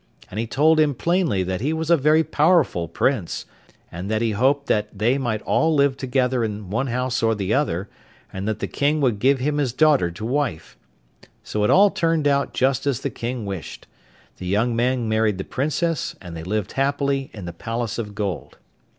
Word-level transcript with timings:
And 0.31 0.39
he 0.39 0.47
told 0.47 0.79
him 0.79 0.95
plainly 0.95 1.43
that 1.43 1.61
he 1.61 1.73
was 1.73 1.91
a 1.91 1.95
very 1.95 2.23
powerful 2.23 2.87
Prince; 2.87 3.45
and 3.91 4.09
that 4.09 4.19
he 4.23 4.31
hoped 4.31 4.65
that 4.65 4.87
they 4.97 5.19
might 5.19 5.43
all 5.43 5.75
live 5.75 5.95
together 5.95 6.43
in 6.43 6.71
one 6.71 6.87
house 6.87 7.21
or 7.21 7.35
the 7.35 7.53
other, 7.53 7.87
and 8.33 8.47
that 8.47 8.57
the 8.57 8.67
King 8.67 8.99
would 9.01 9.19
give 9.19 9.37
him 9.39 9.59
his 9.59 9.73
daughter 9.73 10.09
to 10.09 10.25
wife. 10.25 10.75
So 11.43 11.63
it 11.63 11.69
all 11.69 11.91
turned 11.91 12.27
out 12.27 12.51
just 12.51 12.87
as 12.87 13.01
the 13.01 13.11
King 13.11 13.45
wished. 13.45 13.85
The 14.37 14.47
young 14.47 14.75
man 14.75 15.07
married 15.07 15.37
the 15.37 15.43
Princess, 15.43 16.15
and 16.19 16.35
they 16.35 16.43
lived 16.43 16.71
happily 16.71 17.29
in 17.31 17.45
the 17.45 17.53
palace 17.53 17.99
of 17.99 18.15
gold. 18.15 18.57